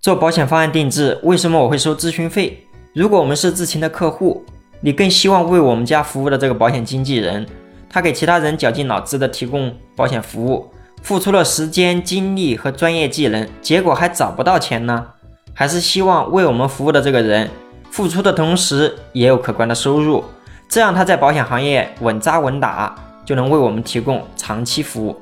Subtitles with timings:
[0.00, 2.64] 做保险方案定制，为什么我会收咨询费？
[2.94, 4.44] 如果我们是知情的客户，
[4.80, 7.44] 你更希望为我们家服务的这个保险经纪人，
[7.90, 10.70] 他给其他人绞尽脑汁的提供保险服务，
[11.02, 15.04] 付出了时间、精力和专业技能，结果还找不到钱呢？
[15.52, 17.50] 还是希望为我们服务的这个人，
[17.90, 20.22] 付出的同时也有可观的收入，
[20.68, 22.94] 这样他在保险行业稳扎稳打，
[23.24, 25.16] 就能为我们提供长期服务。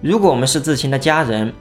[0.00, 1.52] 如果我们是知情的家人，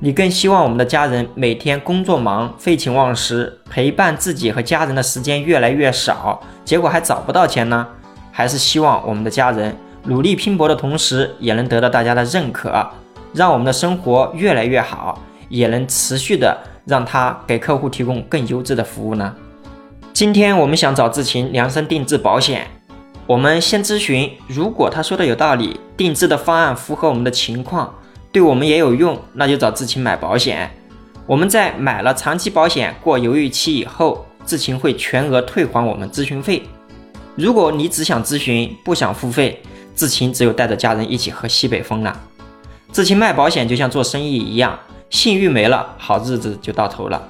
[0.00, 7.84] 你更希望我们的家人每天工作忙、废寝忘食，陪伴自己和家人的时间越来越少，结果还找不到钱呢？
[8.30, 12.88] 还是希望我们的家人努力拼搏的同时，也能得到大家的认可，
[13.32, 19.34] 让我们的生活越来越好，也能持续的让他给客户提供更优质的服务呢？
[20.12, 22.68] 今天我们想找志勤量身定制保险，
[23.26, 27.92] 我们先咨询，如果他说的有道理，定制的方案符合我们的情况。
[28.30, 30.70] 对我们也有用，那就找志勤买保险。
[31.26, 36.62] 我们在买了长期保险过犹豫期以后，志勤会全额退还我们咨询费。
[37.34, 39.62] 如果你只想咨询不想付费，
[39.94, 42.18] 志勤只有带着家人一起喝西北风了。
[42.92, 44.78] 志勤卖保险就像做生意一样，
[45.10, 47.28] 信誉没了，好日子就到头了。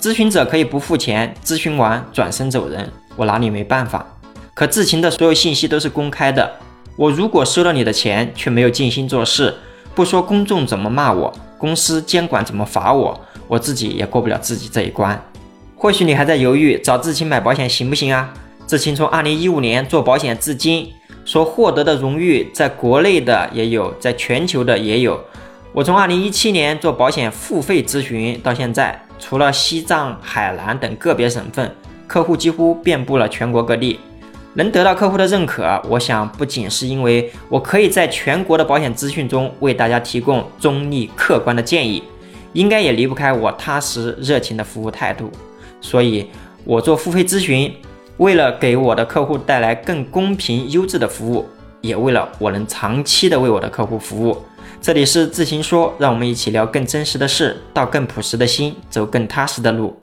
[0.00, 4.06] 咨询者可以不付钱，咨询完转身走人，我拿你没办法。
[4.54, 6.52] 可志勤的所有信息都是公开的，
[6.96, 9.54] 我如果收了你的钱，却没有尽心做事。
[9.94, 15.20] 不说公众怎么骂我，公司监管怎么罚我，我自己也过不了自己这一关。
[15.76, 18.32] 或许你还在犹豫找志清买保险行不行啊？
[18.66, 20.92] 志清从二零一五年做保险至今，
[21.24, 25.20] 所获得的荣誉，在国内的也有，在全球的也有。
[25.72, 31.74] 我从二零一七年做保险付费咨询到现在，除了西藏、海南等个别省份，
[32.06, 33.98] 客户几乎遍布了全国各地。
[34.54, 42.02] 能得到客户的认可，我想不仅是因为我可以在全国的保险资讯中为大家提供中立客观的建议，
[42.52, 45.30] 应该也离不开我踏实热情的服务态度。
[45.80, 46.28] 所以，
[46.64, 47.72] 我做付费咨询，
[48.16, 51.46] 为了给我的客户带来更公平优质的服务，
[51.80, 54.36] 也为了我能长期的为我的客户服务。
[54.82, 59.96] 这里是自行说，让我们一起聊更真实的事，到更朴实的心，走更踏实的路。